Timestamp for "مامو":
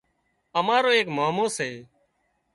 1.17-1.45